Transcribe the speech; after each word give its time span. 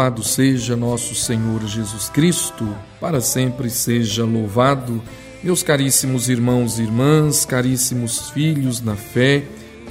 Louvado 0.00 0.22
seja 0.22 0.74
nosso 0.74 1.14
Senhor 1.14 1.62
Jesus 1.66 2.08
Cristo, 2.08 2.66
para 2.98 3.20
sempre 3.20 3.68
seja 3.68 4.24
louvado. 4.24 5.02
Meus 5.44 5.62
caríssimos 5.62 6.30
irmãos 6.30 6.78
e 6.78 6.84
irmãs, 6.84 7.44
caríssimos 7.44 8.30
filhos 8.30 8.80
na 8.80 8.96
fé, 8.96 9.44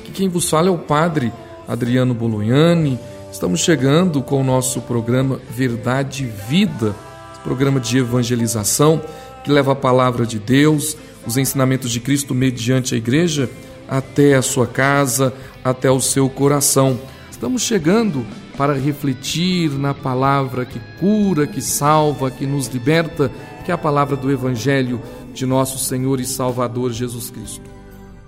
que 0.03 0.11
quem 0.11 0.27
vos 0.27 0.49
fala 0.49 0.69
é 0.69 0.71
o 0.71 0.79
Padre 0.79 1.31
Adriano 1.67 2.15
Bolognani. 2.15 2.97
Estamos 3.31 3.59
chegando 3.59 4.23
com 4.23 4.41
o 4.41 4.43
nosso 4.43 4.81
programa 4.81 5.39
Verdade 5.51 6.23
e 6.23 6.49
Vida, 6.49 6.95
programa 7.43 7.79
de 7.79 7.99
evangelização 7.99 8.99
que 9.43 9.51
leva 9.51 9.73
a 9.73 9.75
palavra 9.75 10.25
de 10.25 10.39
Deus, 10.39 10.97
os 11.23 11.37
ensinamentos 11.37 11.91
de 11.91 11.99
Cristo 11.99 12.33
mediante 12.33 12.95
a 12.95 12.97
igreja 12.97 13.47
até 13.87 14.33
a 14.33 14.41
sua 14.41 14.65
casa, 14.65 15.31
até 15.63 15.91
o 15.91 16.01
seu 16.01 16.27
coração. 16.27 16.99
Estamos 17.29 17.61
chegando 17.61 18.25
para 18.59 18.73
refletir 18.73 19.71
na 19.71 19.93
palavra 19.93 20.65
que 20.65 20.81
cura, 20.99 21.47
que 21.47 21.61
salva, 21.61 22.29
que 22.29 22.45
nos 22.45 22.67
liberta, 22.67 23.31
que 23.63 23.71
é 23.71 23.73
a 23.73 23.77
palavra 23.77 24.17
do 24.17 24.29
Evangelho 24.29 25.01
de 25.33 25.45
nosso 25.45 25.79
Senhor 25.79 26.19
e 26.19 26.25
Salvador 26.25 26.91
Jesus 26.91 27.29
Cristo. 27.29 27.63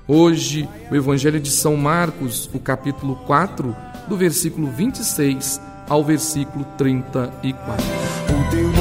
Hoje, 0.07 0.70
o 0.90 0.95
Evangelho 0.95 1.38
de 1.38 1.52
São 1.52 1.76
Marcos, 1.76 2.49
o 2.54 2.59
capítulo 2.59 3.17
4, 3.27 3.76
do 4.07 4.16
versículo 4.16 4.71
26 4.71 5.59
ao 5.90 6.02
versículo 6.02 6.63
34. 6.77 7.85
O 8.29 8.52
Deus 8.52 8.73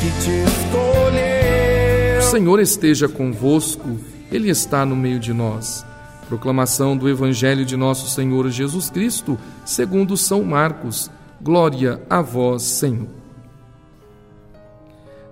que 0.00 0.10
te 0.24 0.30
escolheu. 0.50 2.18
O 2.18 2.22
Senhor 2.32 2.58
esteja 2.58 3.08
convosco, 3.08 3.96
Ele 4.32 4.50
está 4.50 4.84
no 4.84 4.96
meio 4.96 5.20
de 5.20 5.32
nós. 5.32 5.86
Proclamação 6.28 6.96
do 6.96 7.08
Evangelho 7.08 7.64
de 7.64 7.76
Nosso 7.76 8.10
Senhor 8.10 8.48
Jesus 8.48 8.90
Cristo, 8.90 9.38
segundo 9.64 10.16
São 10.16 10.42
Marcos. 10.42 11.08
Glória 11.40 12.02
a 12.10 12.20
vós, 12.20 12.62
Senhor. 12.62 13.08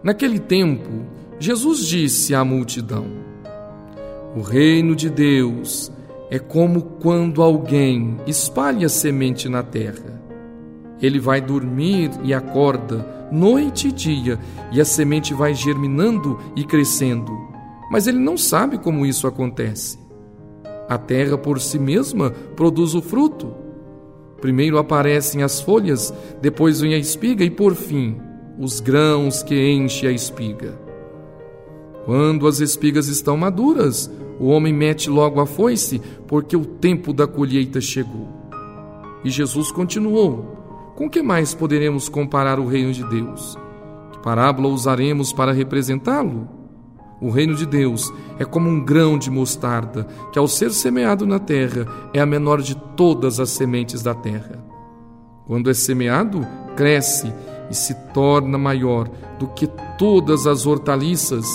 Naquele 0.05 0.39
tempo, 0.39 1.05
Jesus 1.41 1.85
disse 1.87 2.35
à 2.35 2.45
multidão: 2.45 3.07
O 4.37 4.41
reino 4.41 4.95
de 4.95 5.11
Deus 5.11 5.91
é 6.31 6.39
como 6.39 6.83
quando 6.83 7.43
alguém 7.43 8.19
espalha 8.27 8.89
semente 8.89 9.49
na 9.49 9.63
terra. 9.63 10.23
Ele 11.01 11.19
vai 11.19 11.41
dormir 11.41 12.11
e 12.23 12.33
acorda, 12.33 13.29
noite 13.33 13.89
e 13.89 13.93
dia, 13.93 14.39
e 14.71 14.81
a 14.81 14.85
semente 14.85 15.35
vai 15.35 15.55
germinando 15.55 16.39
e 16.55 16.65
crescendo, 16.65 17.33
mas 17.91 18.07
ele 18.07 18.19
não 18.19 18.37
sabe 18.37 18.79
como 18.79 19.05
isso 19.05 19.27
acontece. 19.27 20.04
A 20.89 20.99
terra 20.99 21.39
por 21.39 21.61
si 21.61 21.79
mesma 21.79 22.31
produz 22.55 22.95
o 22.95 23.03
fruto. 23.03 23.55
Primeiro 24.41 24.77
aparecem 24.77 25.43
as 25.43 25.61
folhas, 25.61 26.13
depois 26.43 26.81
vem 26.81 26.95
a 26.95 26.99
espiga 26.99 27.45
e, 27.45 27.51
por 27.51 27.75
fim, 27.75 28.21
os 28.59 28.81
grãos 28.81 29.43
que 29.43 29.55
enche 29.55 30.07
a 30.07 30.13
espiga. 30.13 30.79
Quando 32.05 32.47
as 32.47 32.61
espigas 32.61 33.09
estão 33.09 33.37
maduras, 33.37 34.11
o 34.39 34.49
homem 34.49 34.73
mete 34.73 35.09
logo 35.09 35.41
a 35.41 35.47
foice, 35.47 36.03
porque 36.27 36.57
o 36.57 36.65
tempo 36.65 37.13
da 37.13 37.27
colheita 37.27 37.81
chegou. 37.81 38.29
E 39.25 39.31
Jesus 39.31 39.73
continuou: 39.73 40.93
Com 40.95 41.09
que 41.09 41.23
mais 41.23 41.55
poderemos 41.55 42.11
comparar 42.11 42.61
o 42.61 42.67
reino 42.67 42.93
de 42.93 43.09
Deus? 43.09 43.57
Que 44.13 44.19
parábola 44.19 44.69
usaremos 44.69 45.33
para 45.33 45.53
representá-lo? 45.53 46.64
O 47.25 47.31
reino 47.31 47.55
de 47.55 47.65
Deus 47.65 48.13
é 48.39 48.45
como 48.45 48.69
um 48.69 48.85
grão 48.85 49.17
de 49.17 49.31
mostarda, 49.31 50.07
que 50.31 50.39
ao 50.39 50.47
ser 50.47 50.71
semeado 50.73 51.25
na 51.25 51.39
terra 51.39 51.87
é 52.13 52.21
a 52.21 52.27
menor 52.27 52.61
de 52.61 52.75
todas 52.75 53.41
as 53.41 53.49
sementes 53.49 54.03
da 54.03 54.13
terra. 54.15 54.63
Quando 55.47 55.71
é 55.71 55.73
semeado, 55.73 56.47
cresce 56.77 57.33
e 57.71 57.75
se 57.75 57.95
torna 58.13 58.59
maior 58.59 59.09
do 59.39 59.49
que 59.49 59.67
todas 59.97 60.47
as 60.47 60.67
hortaliças 60.67 61.47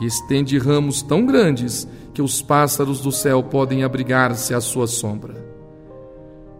e 0.00 0.06
estende 0.06 0.58
ramos 0.58 1.00
tão 1.00 1.26
grandes 1.26 1.86
que 2.12 2.20
os 2.20 2.42
pássaros 2.42 3.00
do 3.00 3.12
céu 3.12 3.40
podem 3.40 3.84
abrigar-se 3.84 4.52
à 4.52 4.60
sua 4.60 4.88
sombra. 4.88 5.46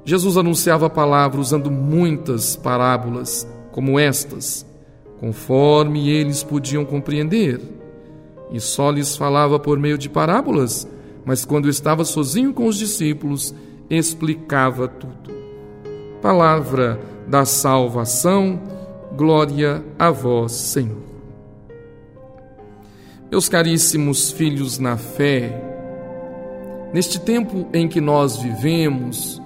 Jesus 0.04 0.36
anunciava 0.36 0.86
a 0.86 0.90
palavra 0.90 1.40
usando 1.40 1.72
muitas 1.72 2.54
parábolas 2.54 3.44
como 3.72 3.98
estas, 3.98 4.64
conforme 5.18 6.08
eles 6.08 6.44
podiam 6.44 6.84
compreender 6.84 7.81
e 8.52 8.60
só 8.60 8.90
lhes 8.90 9.16
falava 9.16 9.58
por 9.58 9.78
meio 9.78 9.96
de 9.96 10.08
parábolas, 10.08 10.86
mas 11.24 11.44
quando 11.44 11.68
estava 11.68 12.04
sozinho 12.04 12.52
com 12.52 12.66
os 12.66 12.76
discípulos, 12.76 13.54
explicava 13.88 14.86
tudo. 14.86 15.32
Palavra 16.20 17.00
da 17.26 17.44
salvação, 17.44 18.60
glória 19.16 19.82
a 19.98 20.10
vós, 20.10 20.52
Senhor. 20.52 21.02
Meus 23.30 23.48
caríssimos 23.48 24.30
filhos 24.30 24.78
na 24.78 24.96
fé, 24.96 25.58
neste 26.92 27.18
tempo 27.18 27.66
em 27.72 27.88
que 27.88 28.00
nós 28.00 28.36
vivemos, 28.36 29.40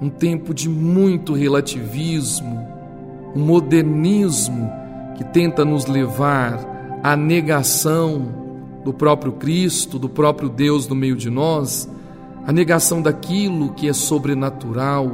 um 0.00 0.08
tempo 0.08 0.52
de 0.52 0.68
muito 0.68 1.32
relativismo, 1.32 2.66
um 3.36 3.40
modernismo 3.40 4.70
que 5.16 5.24
tenta 5.24 5.64
nos 5.64 5.86
levar 5.86 7.00
à 7.02 7.16
negação 7.16 8.47
do 8.84 8.92
próprio 8.92 9.32
Cristo, 9.32 9.98
do 9.98 10.08
próprio 10.08 10.48
Deus 10.48 10.86
no 10.86 10.94
meio 10.94 11.16
de 11.16 11.30
nós, 11.30 11.88
a 12.46 12.52
negação 12.52 13.02
daquilo 13.02 13.72
que 13.74 13.88
é 13.88 13.92
sobrenatural, 13.92 15.10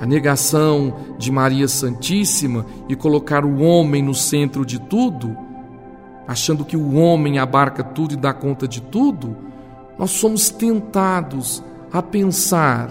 a 0.00 0.06
negação 0.06 0.94
de 1.18 1.30
Maria 1.30 1.68
Santíssima 1.68 2.66
e 2.88 2.96
colocar 2.96 3.44
o 3.44 3.60
homem 3.60 4.02
no 4.02 4.14
centro 4.14 4.64
de 4.64 4.80
tudo, 4.80 5.36
achando 6.26 6.64
que 6.64 6.76
o 6.76 6.94
homem 6.94 7.38
abarca 7.38 7.84
tudo 7.84 8.14
e 8.14 8.16
dá 8.16 8.32
conta 8.32 8.66
de 8.66 8.80
tudo, 8.80 9.36
nós 9.98 10.12
somos 10.12 10.48
tentados 10.48 11.62
a 11.92 12.02
pensar 12.02 12.90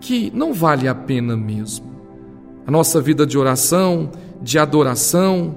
que 0.00 0.32
não 0.34 0.54
vale 0.54 0.88
a 0.88 0.94
pena 0.94 1.36
mesmo. 1.36 1.86
A 2.66 2.70
nossa 2.70 3.00
vida 3.00 3.26
de 3.26 3.36
oração, 3.36 4.10
de 4.40 4.58
adoração, 4.58 5.54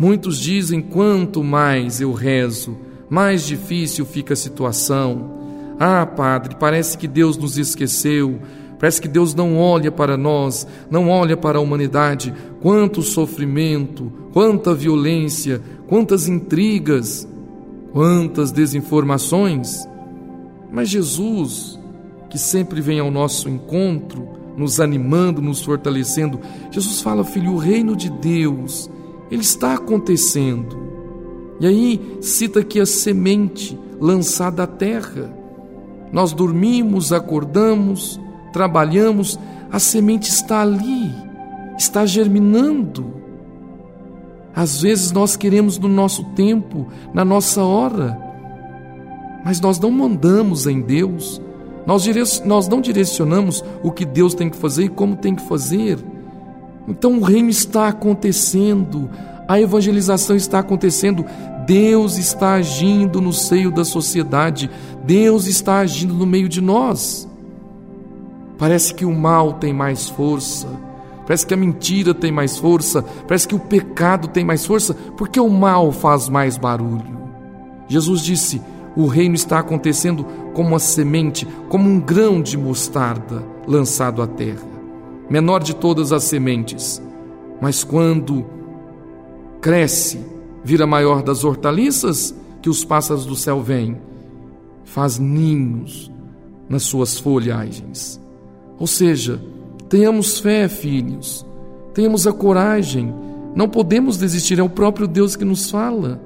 Muitos 0.00 0.38
dizem: 0.38 0.80
quanto 0.80 1.44
mais 1.44 2.00
eu 2.00 2.14
rezo, 2.14 2.74
mais 3.10 3.46
difícil 3.46 4.06
fica 4.06 4.32
a 4.32 4.36
situação. 4.36 5.38
Ah, 5.78 6.06
Padre, 6.06 6.56
parece 6.58 6.96
que 6.96 7.06
Deus 7.06 7.36
nos 7.36 7.58
esqueceu, 7.58 8.40
parece 8.78 8.98
que 8.98 9.06
Deus 9.06 9.34
não 9.34 9.58
olha 9.58 9.92
para 9.92 10.16
nós, 10.16 10.66
não 10.90 11.10
olha 11.10 11.36
para 11.36 11.58
a 11.58 11.60
humanidade. 11.60 12.32
Quanto 12.62 13.02
sofrimento, 13.02 14.10
quanta 14.32 14.74
violência, 14.74 15.60
quantas 15.86 16.26
intrigas, 16.26 17.28
quantas 17.92 18.50
desinformações. 18.50 19.86
Mas 20.72 20.88
Jesus, 20.88 21.78
que 22.30 22.38
sempre 22.38 22.80
vem 22.80 23.00
ao 23.00 23.10
nosso 23.10 23.50
encontro, 23.50 24.26
nos 24.56 24.80
animando, 24.80 25.42
nos 25.42 25.60
fortalecendo, 25.60 26.40
Jesus 26.70 27.02
fala, 27.02 27.22
filho, 27.22 27.52
o 27.52 27.58
reino 27.58 27.94
de 27.94 28.08
Deus 28.08 28.88
ele 29.30 29.42
está 29.42 29.74
acontecendo. 29.74 30.76
E 31.60 31.66
aí 31.66 32.18
cita 32.20 32.60
aqui 32.60 32.80
a 32.80 32.86
semente 32.86 33.78
lançada 34.00 34.62
à 34.62 34.66
terra. 34.66 35.32
Nós 36.12 36.32
dormimos, 36.32 37.12
acordamos, 37.12 38.18
trabalhamos, 38.52 39.38
a 39.70 39.78
semente 39.78 40.28
está 40.28 40.62
ali, 40.62 41.14
está 41.78 42.04
germinando. 42.04 43.14
Às 44.54 44.80
vezes 44.82 45.12
nós 45.12 45.36
queremos 45.36 45.78
no 45.78 45.88
nosso 45.88 46.24
tempo, 46.34 46.88
na 47.14 47.24
nossa 47.24 47.62
hora, 47.62 48.18
mas 49.44 49.60
nós 49.60 49.78
não 49.78 49.90
mandamos 49.90 50.66
em 50.66 50.80
Deus, 50.80 51.40
nós, 51.86 52.42
nós 52.44 52.68
não 52.68 52.80
direcionamos 52.80 53.64
o 53.82 53.92
que 53.92 54.04
Deus 54.04 54.34
tem 54.34 54.50
que 54.50 54.56
fazer 54.56 54.84
e 54.84 54.88
como 54.88 55.16
tem 55.16 55.34
que 55.34 55.46
fazer. 55.46 55.98
Então 56.88 57.18
o 57.18 57.22
reino 57.22 57.48
está 57.48 57.88
acontecendo, 57.88 59.10
a 59.46 59.60
evangelização 59.60 60.36
está 60.36 60.60
acontecendo, 60.60 61.24
Deus 61.66 62.18
está 62.18 62.54
agindo 62.54 63.20
no 63.20 63.32
seio 63.32 63.70
da 63.70 63.84
sociedade, 63.84 64.70
Deus 65.04 65.46
está 65.46 65.78
agindo 65.78 66.14
no 66.14 66.26
meio 66.26 66.48
de 66.48 66.60
nós. 66.60 67.28
Parece 68.58 68.92
que 68.92 69.04
o 69.04 69.12
mal 69.12 69.54
tem 69.54 69.72
mais 69.72 70.08
força, 70.08 70.68
parece 71.26 71.46
que 71.46 71.54
a 71.54 71.56
mentira 71.56 72.12
tem 72.12 72.32
mais 72.32 72.58
força, 72.58 73.02
parece 73.26 73.48
que 73.48 73.54
o 73.54 73.60
pecado 73.60 74.28
tem 74.28 74.44
mais 74.44 74.66
força, 74.66 74.94
porque 75.16 75.40
o 75.40 75.48
mal 75.48 75.92
faz 75.92 76.28
mais 76.28 76.58
barulho. 76.58 77.20
Jesus 77.88 78.20
disse: 78.20 78.60
o 78.96 79.06
reino 79.06 79.34
está 79.34 79.58
acontecendo 79.58 80.26
como 80.52 80.70
uma 80.70 80.78
semente, 80.78 81.46
como 81.68 81.88
um 81.88 82.00
grão 82.00 82.42
de 82.42 82.58
mostarda 82.58 83.42
lançado 83.66 84.22
à 84.22 84.26
terra 84.26 84.69
menor 85.30 85.62
de 85.62 85.74
todas 85.74 86.12
as 86.12 86.24
sementes, 86.24 87.00
mas 87.60 87.84
quando 87.84 88.44
cresce, 89.60 90.20
vira 90.64 90.86
maior 90.86 91.22
das 91.22 91.44
hortaliças 91.44 92.34
que 92.60 92.68
os 92.68 92.84
pássaros 92.84 93.24
do 93.24 93.36
céu 93.36 93.62
vêm, 93.62 93.98
faz 94.84 95.18
ninhos 95.18 96.10
nas 96.68 96.82
suas 96.82 97.18
folhagens. 97.18 98.20
Ou 98.78 98.86
seja, 98.86 99.40
tenhamos 99.88 100.38
fé, 100.38 100.68
filhos, 100.68 101.46
Tenhamos 101.94 102.26
a 102.26 102.32
coragem. 102.32 103.12
Não 103.54 103.68
podemos 103.68 104.16
desistir, 104.16 104.58
é 104.58 104.62
o 104.62 104.68
próprio 104.68 105.08
Deus 105.08 105.34
que 105.34 105.44
nos 105.44 105.70
fala. 105.70 106.20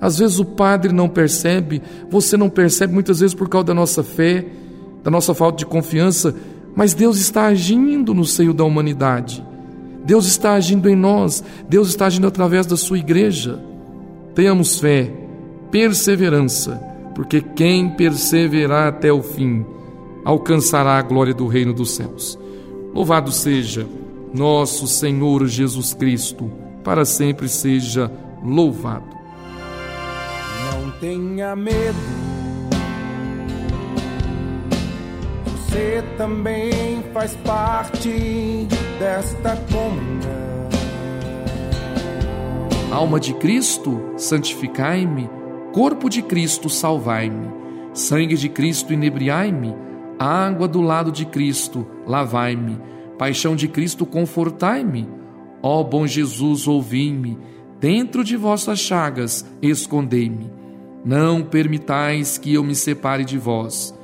Às 0.00 0.18
vezes 0.18 0.38
o 0.38 0.44
padre 0.44 0.92
não 0.92 1.08
percebe, 1.08 1.82
você 2.10 2.36
não 2.36 2.50
percebe, 2.50 2.92
muitas 2.92 3.20
vezes 3.20 3.34
por 3.34 3.48
causa 3.48 3.68
da 3.68 3.74
nossa 3.74 4.02
fé, 4.02 4.46
da 5.02 5.10
nossa 5.10 5.32
falta 5.32 5.58
de 5.58 5.66
confiança, 5.66 6.34
mas 6.76 6.92
Deus 6.92 7.18
está 7.18 7.46
agindo 7.46 8.12
no 8.12 8.24
seio 8.24 8.52
da 8.52 8.62
humanidade. 8.62 9.42
Deus 10.04 10.26
está 10.26 10.52
agindo 10.52 10.88
em 10.88 10.94
nós, 10.94 11.42
Deus 11.68 11.88
está 11.88 12.06
agindo 12.06 12.26
através 12.26 12.66
da 12.66 12.76
sua 12.76 12.98
igreja. 12.98 13.58
Tenhamos 14.34 14.78
fé, 14.78 15.10
perseverança, 15.70 16.76
porque 17.14 17.40
quem 17.40 17.88
perseverar 17.88 18.88
até 18.88 19.10
o 19.10 19.22
fim 19.22 19.64
alcançará 20.24 20.98
a 20.98 21.02
glória 21.02 21.32
do 21.32 21.46
reino 21.46 21.72
dos 21.72 21.96
céus. 21.96 22.38
Louvado 22.94 23.32
seja 23.32 23.86
nosso 24.34 24.86
Senhor 24.86 25.46
Jesus 25.46 25.94
Cristo, 25.94 26.50
para 26.84 27.04
sempre 27.04 27.48
seja 27.48 28.12
louvado. 28.44 29.06
Não 30.72 30.90
tenha 31.00 31.56
medo, 31.56 31.96
você 35.76 36.02
também 36.16 37.02
faz 37.12 37.36
parte 37.44 38.66
desta 38.98 39.56
comunhão. 39.70 40.46
Alma 42.90 43.20
de 43.20 43.34
Cristo, 43.34 44.00
santificai-me, 44.16 45.28
corpo 45.74 46.08
de 46.08 46.22
Cristo, 46.22 46.70
salvai-me, 46.70 47.50
sangue 47.92 48.36
de 48.36 48.48
Cristo, 48.48 48.94
inebriai-me, 48.94 49.74
água 50.18 50.66
do 50.66 50.80
lado 50.80 51.12
de 51.12 51.26
Cristo, 51.26 51.86
lavai-me 52.06 52.80
Paixão 53.18 53.56
de 53.56 53.66
Cristo, 53.66 54.04
confortai-me. 54.04 55.08
Ó 55.62 55.82
bom 55.82 56.06
Jesus, 56.06 56.68
ouvi-me. 56.68 57.38
Dentro 57.80 58.22
de 58.22 58.36
vossas 58.36 58.78
chagas, 58.78 59.44
escondei-me. 59.62 60.50
Não 61.02 61.42
permitais 61.42 62.36
que 62.36 62.52
eu 62.52 62.62
me 62.62 62.74
separe 62.74 63.24
de 63.24 63.38
vós. 63.38 63.95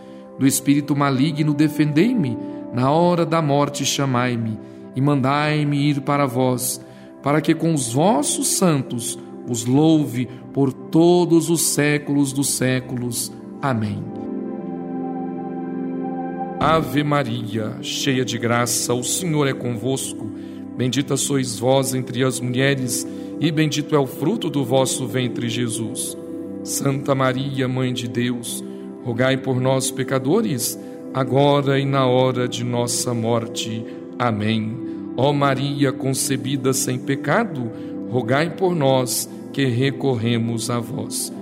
Do 0.42 0.48
espírito 0.48 0.96
maligno, 0.96 1.54
defendei-me. 1.54 2.36
Na 2.72 2.90
hora 2.90 3.24
da 3.24 3.40
morte, 3.40 3.84
chamai-me 3.84 4.58
e 4.96 5.00
mandai-me 5.00 5.88
ir 5.88 6.00
para 6.00 6.26
vós, 6.26 6.84
para 7.22 7.40
que 7.40 7.54
com 7.54 7.72
os 7.72 7.92
vossos 7.92 8.48
santos 8.48 9.16
os 9.48 9.64
louve 9.64 10.28
por 10.52 10.72
todos 10.72 11.48
os 11.48 11.62
séculos 11.62 12.32
dos 12.32 12.48
séculos. 12.48 13.32
Amém. 13.62 14.02
Ave 16.58 17.04
Maria, 17.04 17.76
cheia 17.80 18.24
de 18.24 18.36
graça, 18.36 18.92
o 18.92 19.04
Senhor 19.04 19.46
é 19.46 19.52
convosco. 19.52 20.28
Bendita 20.76 21.16
sois 21.16 21.56
vós 21.56 21.94
entre 21.94 22.24
as 22.24 22.40
mulheres, 22.40 23.06
e 23.38 23.52
bendito 23.52 23.94
é 23.94 23.98
o 24.00 24.08
fruto 24.08 24.50
do 24.50 24.64
vosso 24.64 25.06
ventre, 25.06 25.48
Jesus. 25.48 26.18
Santa 26.64 27.14
Maria, 27.14 27.68
Mãe 27.68 27.92
de 27.92 28.08
Deus, 28.08 28.64
rogai 29.04 29.37
por 29.37 29.60
nós, 29.60 29.90
pecadores, 29.90 30.78
agora 31.12 31.78
e 31.78 31.84
na 31.84 32.06
hora 32.06 32.49
de 32.49 32.64
nossa 32.64 33.12
morte. 33.12 33.84
Amém. 34.19 34.76
Ó 35.16 35.32
Maria 35.32 35.93
concebida 35.93 36.72
sem 36.72 36.99
pecado, 36.99 37.70
rogai 38.10 38.50
por 38.50 38.75
nós 38.75 39.28
que 39.52 39.66
recorremos 39.66 40.70
a 40.70 40.78
vós. 40.78 41.32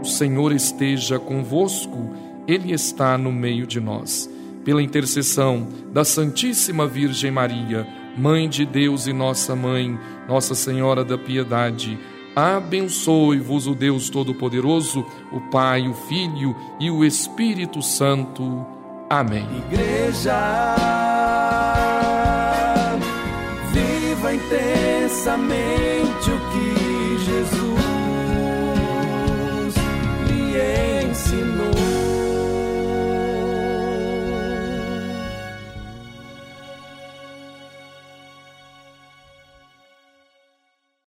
O 0.00 0.06
Senhor 0.06 0.52
esteja 0.52 1.18
convosco 1.18 2.28
ele 2.48 2.72
está 2.72 3.18
no 3.18 3.30
meio 3.30 3.66
de 3.66 3.78
nós. 3.78 4.28
Pela 4.64 4.82
intercessão 4.82 5.68
da 5.92 6.02
Santíssima 6.02 6.86
Virgem 6.86 7.30
Maria, 7.30 7.86
Mãe 8.16 8.48
de 8.48 8.64
Deus 8.64 9.06
e 9.06 9.12
nossa 9.12 9.54
Mãe, 9.54 9.98
Nossa 10.26 10.54
Senhora 10.54 11.04
da 11.04 11.18
Piedade, 11.18 11.98
abençoe-vos 12.38 13.66
o 13.66 13.74
Deus 13.74 14.08
Todo-Poderoso, 14.08 15.04
o 15.32 15.40
Pai, 15.50 15.88
o 15.88 15.94
Filho 15.94 16.54
e 16.78 16.88
o 16.88 17.04
Espírito 17.04 17.82
Santo. 17.82 18.64
Amém. 19.10 19.44
Igreja, 19.66 20.36
viva 23.72 24.34
intensamente 24.34 26.30
o 26.30 26.38
que 26.52 26.67